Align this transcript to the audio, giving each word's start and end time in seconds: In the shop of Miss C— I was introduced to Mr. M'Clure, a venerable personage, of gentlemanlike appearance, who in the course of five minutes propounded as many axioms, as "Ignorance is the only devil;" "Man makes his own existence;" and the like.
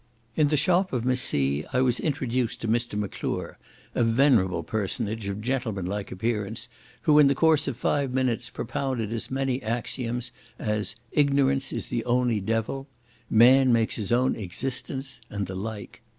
In 0.35 0.47
the 0.47 0.57
shop 0.57 0.93
of 0.93 1.05
Miss 1.05 1.21
C— 1.21 1.63
I 1.73 1.81
was 1.81 1.99
introduced 1.99 2.59
to 2.61 2.67
Mr. 2.67 2.97
M'Clure, 2.97 3.59
a 3.93 4.03
venerable 4.03 4.63
personage, 4.63 5.27
of 5.27 5.41
gentlemanlike 5.41 6.11
appearance, 6.11 6.67
who 7.03 7.19
in 7.19 7.27
the 7.27 7.35
course 7.35 7.67
of 7.67 7.77
five 7.77 8.11
minutes 8.11 8.49
propounded 8.49 9.13
as 9.13 9.29
many 9.29 9.61
axioms, 9.61 10.31
as 10.57 10.95
"Ignorance 11.11 11.71
is 11.71 11.85
the 11.85 12.03
only 12.05 12.41
devil;" 12.41 12.87
"Man 13.29 13.71
makes 13.71 13.95
his 13.95 14.11
own 14.11 14.35
existence;" 14.35 15.21
and 15.29 15.45
the 15.45 15.53
like. 15.55 16.01